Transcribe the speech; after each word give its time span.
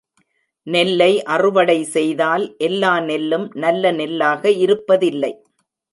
நெல்லை 0.67 1.09
அறுவடை 1.25 1.77
செய்தால் 1.95 2.45
எல்லா 2.57 2.93
நெல்லும் 2.99 3.45
நல்ல 3.55 3.91
நெல்லாக 3.91 4.51
இருப்பதில்லை. 4.65 5.33